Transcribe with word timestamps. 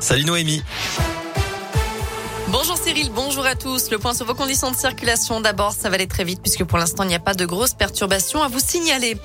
Salut 0.00 0.24
Noémie. 0.24 0.62
Bonjour 2.48 2.76
Cyril, 2.76 3.10
bonjour 3.14 3.46
à 3.46 3.54
tous. 3.54 3.90
Le 3.90 3.98
point 3.98 4.12
sur 4.12 4.26
vos 4.26 4.34
conditions 4.34 4.70
de 4.70 4.76
circulation. 4.76 5.40
D'abord, 5.40 5.72
ça 5.72 5.88
va 5.88 5.94
aller 5.94 6.06
très 6.06 6.24
vite 6.24 6.40
puisque 6.42 6.64
pour 6.64 6.76
l'instant, 6.76 7.02
il 7.02 7.08
n'y 7.08 7.14
a 7.14 7.20
pas 7.20 7.32
de 7.34 7.46
grosses 7.46 7.72
perturbations 7.72 8.42
à 8.42 8.48
vous 8.48 8.60
signaler. 8.60 9.16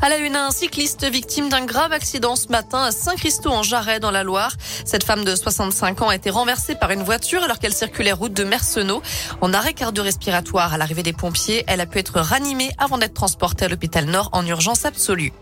À 0.00 0.08
la 0.08 0.18
une, 0.18 0.36
un 0.36 0.52
cycliste 0.52 1.04
victime 1.04 1.48
d'un 1.48 1.66
grave 1.66 1.92
accident 1.92 2.36
ce 2.36 2.48
matin 2.48 2.84
à 2.84 2.92
Saint-Christo 2.92 3.50
en 3.50 3.64
Jarret 3.64 3.98
dans 3.98 4.12
la 4.12 4.22
Loire. 4.22 4.52
Cette 4.84 5.02
femme 5.02 5.24
de 5.24 5.34
65 5.34 6.02
ans 6.02 6.08
a 6.08 6.14
été 6.14 6.30
renversée 6.30 6.76
par 6.76 6.92
une 6.92 7.02
voiture 7.02 7.42
alors 7.42 7.58
qu'elle 7.58 7.74
circulait 7.74 8.12
route 8.12 8.32
de 8.32 8.44
Mercenot. 8.44 9.02
En 9.40 9.52
arrêt 9.52 9.74
cardio-respiratoire 9.74 10.72
à 10.72 10.78
l'arrivée 10.78 11.02
des 11.02 11.12
pompiers, 11.12 11.64
elle 11.66 11.80
a 11.80 11.86
pu 11.86 11.98
être 11.98 12.20
ranimée 12.20 12.70
avant 12.78 12.96
d'être 12.96 13.14
transportée 13.14 13.64
à 13.64 13.68
l'hôpital 13.68 14.04
Nord 14.04 14.28
en 14.32 14.46
urgence 14.46 14.84
absolue. 14.84 15.32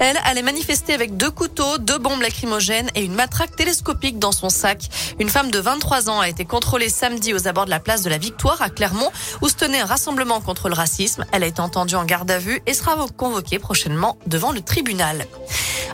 Elle 0.00 0.18
allait 0.24 0.42
manifester 0.42 0.94
avec 0.94 1.16
deux 1.16 1.30
couteaux, 1.30 1.78
deux 1.78 1.98
bombes 1.98 2.20
lacrymogènes 2.20 2.88
et 2.94 3.04
une 3.04 3.14
matraque 3.14 3.56
télescopique 3.56 4.20
dans 4.20 4.30
son 4.30 4.48
sac. 4.48 4.88
Une 5.18 5.28
femme 5.28 5.50
de 5.50 5.58
23 5.58 6.08
ans 6.08 6.20
a 6.20 6.28
été 6.28 6.44
contrôlée 6.68 6.90
samedi 6.90 7.32
aux 7.32 7.48
abords 7.48 7.64
de 7.64 7.70
la 7.70 7.80
place 7.80 8.02
de 8.02 8.10
la 8.10 8.18
Victoire 8.18 8.60
à 8.60 8.68
Clermont 8.68 9.10
où 9.40 9.48
se 9.48 9.54
tenait 9.54 9.80
un 9.80 9.86
rassemblement 9.86 10.42
contre 10.42 10.68
le 10.68 10.74
racisme. 10.74 11.24
Elle 11.32 11.42
a 11.42 11.46
été 11.46 11.62
entendue 11.62 11.94
en 11.94 12.04
garde 12.04 12.30
à 12.30 12.38
vue 12.38 12.60
et 12.66 12.74
sera 12.74 12.94
convoquée 13.16 13.58
prochainement 13.58 14.18
devant 14.26 14.52
le 14.52 14.60
tribunal. 14.60 15.24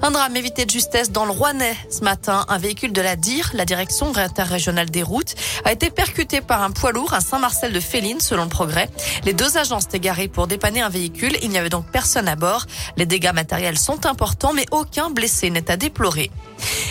Un 0.02 0.10
drame 0.10 0.36
évité 0.36 0.64
de 0.66 0.70
justesse 0.70 1.10
dans 1.10 1.24
le 1.24 1.30
Rouennais. 1.30 1.76
Ce 1.90 2.00
matin, 2.00 2.44
un 2.48 2.58
véhicule 2.58 2.92
de 2.92 3.00
la 3.00 3.16
DIR, 3.16 3.50
la 3.54 3.64
direction 3.64 4.14
interrégionale 4.16 4.90
des 4.90 5.02
routes, 5.02 5.34
a 5.64 5.72
été 5.72 5.90
percuté 5.90 6.40
par 6.40 6.62
un 6.62 6.70
poids 6.70 6.92
lourd 6.92 7.14
à 7.14 7.20
Saint-Marcel 7.20 7.72
de 7.72 7.80
Féline, 7.80 8.20
selon 8.20 8.44
le 8.44 8.48
progrès. 8.48 8.90
Les 9.24 9.32
deux 9.32 9.56
agents 9.56 9.80
s'étaient 9.80 10.00
garés 10.00 10.28
pour 10.28 10.46
dépanner 10.46 10.82
un 10.82 10.88
véhicule. 10.88 11.36
Il 11.42 11.50
n'y 11.50 11.58
avait 11.58 11.70
donc 11.70 11.86
personne 11.90 12.28
à 12.28 12.36
bord. 12.36 12.66
Les 12.96 13.06
dégâts 13.06 13.32
matériels 13.32 13.78
sont 13.78 14.04
importants, 14.06 14.52
mais 14.52 14.66
aucun 14.72 15.10
blessé 15.10 15.50
n'est 15.50 15.70
à 15.70 15.76
déplorer. 15.76 16.30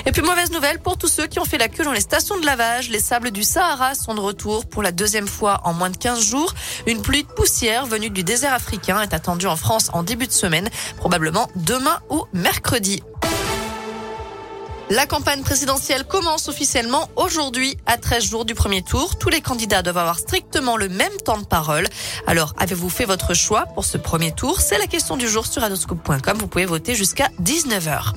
Et 0.06 0.12
puis 0.12 0.22
mauvaise 0.22 0.52
nouvelle 0.52 0.80
pour 0.80 0.98
tous 0.98 1.08
ceux 1.08 1.28
qui 1.28 1.40
ont 1.40 1.46
fait 1.46 1.58
la 1.58 1.70
queue 1.70 1.84
dans 1.84 1.92
les 1.92 2.02
stations 2.02 2.40
de 2.40 2.46
lavage. 2.46 2.90
Les 2.90 3.00
sables 3.00 3.32
du 3.32 3.44
Sahara 3.44 3.96
sont 3.96 4.16
de 4.16 4.20
retour 4.20 4.66
pour 4.66 4.84
la 4.84 4.92
deuxième 4.92 5.28
fois 5.28 5.62
en 5.64 5.74
moins 5.74 5.90
de 5.90 5.98
15 5.98 6.22
jours. 6.22 6.54
Une 6.88 7.02
pluie 7.02 7.24
de 7.24 7.28
poussière 7.30 7.86
venue 7.86 8.10
du 8.10 8.24
désert 8.24 8.54
africain 8.54 9.02
est 9.02 9.14
attendue 9.14 9.48
en 9.48 9.56
France 9.56 9.90
en 9.94 10.04
début 10.04 10.28
de 10.28 10.32
semaine, 10.32 10.70
probablement 10.98 11.48
demain 11.56 12.00
ou 12.10 12.26
mercredi. 12.34 13.03
La 14.94 15.08
campagne 15.08 15.42
présidentielle 15.42 16.04
commence 16.04 16.50
officiellement 16.50 17.10
aujourd'hui 17.16 17.76
à 17.88 17.98
13 17.98 18.30
jours 18.30 18.46
du 18.46 18.54
premier 18.54 18.84
tour. 18.84 19.18
Tous 19.18 19.30
les 19.30 19.42
candidats 19.42 19.82
doivent 19.82 19.98
avoir 19.98 20.20
strictement 20.20 20.78
le 20.78 20.88
même 20.88 21.18
temps 21.26 21.40
de 21.40 21.46
parole. 21.48 21.88
Alors, 22.28 22.54
avez-vous 22.60 22.90
fait 22.90 23.06
votre 23.06 23.34
choix 23.34 23.66
pour 23.74 23.86
ce 23.86 23.98
premier 23.98 24.34
tour? 24.34 24.62
C'est 24.62 24.78
la 24.78 24.86
question 24.86 25.18
du 25.18 25.28
jour 25.28 25.48
sur 25.48 25.64
adoscope.com. 25.64 26.38
Vous 26.38 26.46
pouvez 26.46 26.66
voter 26.66 26.94
jusqu'à 26.94 27.30
19h. 27.42 28.14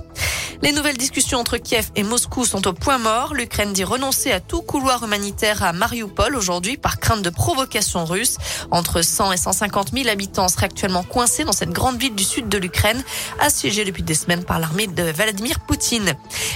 Les 0.62 0.72
nouvelles 0.72 0.96
discussions 0.96 1.38
entre 1.38 1.58
Kiev 1.58 1.90
et 1.96 2.02
Moscou 2.02 2.44
sont 2.44 2.66
au 2.66 2.72
point 2.72 2.98
mort. 2.98 3.34
L'Ukraine 3.34 3.72
dit 3.72 3.84
renoncer 3.84 4.32
à 4.32 4.40
tout 4.40 4.62
couloir 4.62 5.04
humanitaire 5.04 5.62
à 5.62 5.72
Mariupol 5.72 6.34
aujourd'hui 6.34 6.76
par 6.76 6.98
crainte 6.98 7.22
de 7.22 7.30
provocation 7.30 8.04
russe. 8.04 8.38
Entre 8.70 9.02
100 9.02 9.32
et 9.32 9.36
150 9.36 9.92
000 9.92 10.08
habitants 10.08 10.48
seraient 10.48 10.66
actuellement 10.66 11.02
coincés 11.02 11.44
dans 11.44 11.52
cette 11.52 11.70
grande 11.70 11.98
ville 11.98 12.14
du 12.14 12.24
sud 12.24 12.48
de 12.48 12.58
l'Ukraine, 12.58 13.04
assiégée 13.38 13.84
depuis 13.84 14.02
des 14.02 14.14
semaines 14.14 14.44
par 14.44 14.58
l'armée 14.58 14.86
de 14.86 15.02
Vladimir 15.02 15.60
Poutine. 15.60 16.14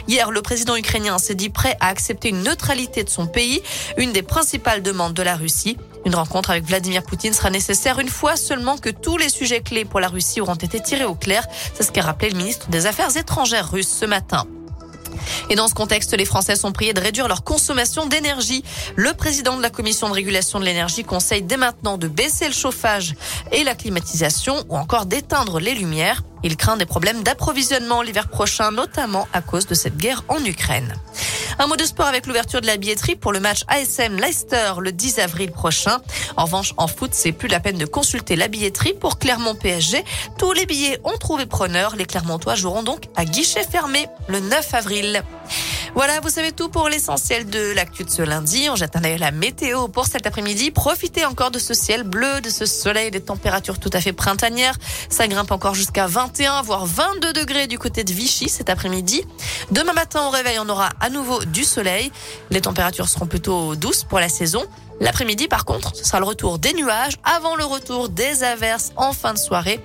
Hier, 0.09 0.31
le 0.31 0.42
président 0.42 0.77
ukrainien 0.77 1.19
s'est 1.19 1.35
dit 1.35 1.51
prêt 1.51 1.77
à 1.81 1.89
accepter 1.89 2.31
une 2.31 2.42
neutralité 2.42 3.05
de 3.05 3.11
son 3.11 3.27
pays, 3.27 3.62
une 3.98 4.12
des 4.12 4.23
principales 4.23 4.83
demandes 4.83 5.14
de 5.14 5.23
la 5.23 5.37
Russie. 5.37 5.77
Une 6.06 6.15
rencontre 6.15 6.51
avec 6.51 6.65
Vladimir 6.65 7.03
Poutine 7.03 7.33
sera 7.33 7.51
nécessaire 7.51 7.98
une 7.98 8.09
fois 8.09 8.37
seulement 8.37 8.79
que 8.79 8.91
tous 8.91 9.17
les 9.19 9.29
sujets 9.29 9.61
clés 9.61 9.84
pour 9.84 10.01
la 10.01 10.09
Russie 10.09 10.41
auront 10.41 10.55
été 10.55 10.81
tirés 10.81 11.05
au 11.05 11.15
clair. 11.15 11.47
C'est 11.75 11.83
ce 11.83 11.92
qu'a 11.92 12.03
rappelé 12.03 12.31
le 12.31 12.39
ministre 12.39 12.69
des 12.70 12.87
Affaires 12.87 13.17
étrangères 13.17 13.70
russe 13.70 13.89
ce 14.01 14.07
matin. 14.07 14.47
Et 15.51 15.57
dans 15.57 15.69
ce 15.69 15.75
contexte, 15.75 16.17
les 16.17 16.25
Français 16.25 16.57
sont 16.57 16.73
priés 16.73 16.95
de 16.95 17.01
réduire 17.01 17.29
leur 17.29 17.45
consommation 17.45 18.07
d'énergie. 18.07 18.65
Le 18.97 19.12
président 19.12 19.57
de 19.57 19.62
la 19.62 19.70
Commission 19.70 20.09
de 20.09 20.15
régulation 20.15 20.61
de 20.61 20.65
l'énergie 20.65 21.05
conseille 21.05 21.42
dès 21.42 21.57
maintenant 21.57 21.98
de 21.98 22.09
baisser 22.09 22.47
le 22.47 22.55
chauffage 22.55 23.14
et 23.53 23.64
la 23.64 23.75
climatisation 23.75 24.64
ou 24.69 24.77
encore 24.77 25.07
d'éteindre 25.07 25.61
les 25.61 25.74
lumières. 25.74 26.23
Il 26.42 26.57
craint 26.57 26.77
des 26.77 26.86
problèmes 26.86 27.23
d'approvisionnement 27.23 28.01
l'hiver 28.01 28.29
prochain, 28.29 28.70
notamment 28.70 29.29
à 29.33 29.42
cause 29.42 29.67
de 29.67 29.74
cette 29.74 29.98
guerre 29.98 30.24
en 30.29 30.42
Ukraine. 30.45 30.95
Un 31.61 31.67
mot 31.67 31.77
de 31.77 31.85
sport 31.85 32.07
avec 32.07 32.27
l'ouverture 32.27 32.63
de 32.63 32.67
la 32.67 32.79
billetterie 32.79 33.17
pour 33.17 33.35
le 33.35 33.39
match 33.39 33.65
ASM 33.69 34.17
Leicester 34.17 34.73
le 34.81 34.93
10 34.93 35.19
avril 35.19 35.53
prochain. 35.53 35.98
En 36.39 36.47
revanche, 36.47 36.73
en 36.79 36.87
foot, 36.89 37.11
c'est 37.13 37.33
plus 37.33 37.48
la 37.48 37.61
peine 37.61 37.77
de 37.77 37.85
consulter 37.85 38.35
la 38.35 38.48
billetterie 38.48 38.95
pour 38.95 39.19
Clermont 39.19 39.55
PSG. 39.55 40.03
Tous 40.39 40.55
les 40.55 40.65
billets 40.65 40.98
ont 41.05 41.19
trouvé 41.19 41.45
preneur. 41.45 41.97
Les 41.97 42.07
Clermontois 42.07 42.55
joueront 42.55 42.83
donc 42.83 43.09
à 43.15 43.27
guichet 43.27 43.63
fermé 43.63 44.07
le 44.29 44.41
9 44.41 44.73
avril. 44.73 45.23
Voilà, 45.95 46.20
vous 46.20 46.30
savez 46.30 46.52
tout 46.52 46.68
pour 46.68 46.89
l'essentiel 46.89 47.46
de 47.46 47.73
l'actu 47.73 48.05
de 48.05 48.11
ce 48.11 48.23
lundi. 48.23 48.68
On 48.70 48.77
jette 48.77 48.95
un 48.96 49.01
la 49.01 49.30
météo 49.33 49.89
pour 49.89 50.06
cet 50.06 50.27
après-midi. 50.27 50.70
Profitez 50.70 51.24
encore 51.24 51.51
de 51.51 51.58
ce 51.58 51.74
ciel 51.74 52.05
bleu, 52.05 52.40
de 52.40 52.48
ce 52.48 52.64
soleil, 52.64 53.11
des 53.11 53.20
températures 53.20 53.78
tout 53.80 53.90
à 53.92 54.00
fait 54.00 54.12
printanières. 54.12 54.77
Ça 55.08 55.27
grimpe 55.27 55.50
encore 55.50 55.74
jusqu'à 55.74 56.06
21, 56.06 56.62
voire 56.62 56.86
22 56.86 57.33
degrés 57.33 57.67
du 57.67 57.79
côté 57.79 58.05
de 58.05 58.12
Vichy 58.12 58.48
cet 58.48 58.70
après-midi. 58.70 59.24
Demain 59.73 59.92
matin 59.92 60.27
au 60.27 60.30
réveil, 60.30 60.58
on 60.61 60.68
aura 60.68 60.90
à 61.00 61.11
nouveau 61.11 61.45
du 61.45 61.64
soleil. 61.64 62.12
Les 62.50 62.61
températures 62.61 63.08
seront 63.08 63.27
plutôt 63.27 63.74
douces 63.74 64.05
pour 64.05 64.20
la 64.20 64.29
saison. 64.29 64.64
L'après-midi, 65.00 65.48
par 65.48 65.64
contre, 65.64 65.96
ce 65.96 66.05
sera 66.05 66.20
le 66.20 66.27
retour 66.27 66.58
des 66.58 66.73
nuages 66.73 67.17
avant 67.24 67.56
le 67.56 67.64
retour 67.64 68.11
des 68.11 68.45
averses 68.45 68.92
en 68.96 69.12
fin 69.12 69.33
de 69.33 69.39
soirée. 69.39 69.80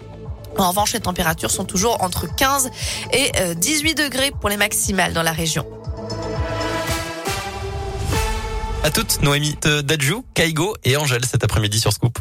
En 0.58 0.70
revanche, 0.70 0.94
les 0.94 1.00
températures 1.00 1.52
sont 1.52 1.66
toujours 1.66 2.02
entre 2.04 2.34
15 2.34 2.70
et 3.12 3.32
18 3.56 4.00
euh, 4.00 4.04
degrés 4.04 4.32
pour 4.40 4.50
les 4.50 4.58
maximales 4.58 5.14
dans 5.14 5.24
la 5.24 5.34
région. 5.34 5.66
À 8.86 8.92
toutes, 8.92 9.24
Noémie 9.24 9.56
Dadjou, 9.84 10.24
Kaigo 10.36 10.76
et 10.84 10.96
Angèle 10.96 11.26
cet 11.26 11.44
après-midi 11.44 11.80
sur 11.80 11.92
Scoop. 11.92 12.20